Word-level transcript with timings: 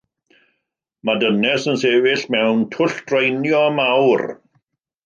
Mae 1.09 1.19
dynes 1.23 1.67
yn 1.73 1.79
sefyll 1.83 2.25
mewn 2.37 2.65
twll 2.77 2.99
draenio 3.13 3.65
mawr. 3.79 4.27